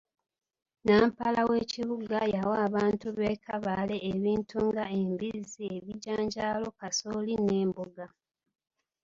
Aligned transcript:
Nnampala 0.79 1.41
w'ekibuga 1.49 2.19
yawa 2.35 2.55
abantu 2.67 3.07
b'e 3.17 3.33
Kabale 3.45 3.95
ebintu 4.13 4.57
nga 4.69 4.83
embizzi, 4.99 5.63
ebijanjaalo, 5.77 6.67
kasooli 6.79 7.33
n'emboga 7.45 8.05